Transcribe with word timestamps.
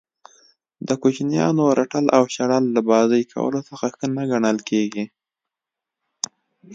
د 0.87 0.89
کوچنیانو 1.01 1.63
رټل 1.79 2.05
او 2.17 2.23
شړل 2.35 2.63
له 2.75 2.81
بازئ 2.89 3.21
کولو 3.33 3.59
څخه 3.69 3.85
ښه 3.97 4.07
نه 4.15 4.23
ګڼل 4.31 4.57
کیږي. 4.69 5.05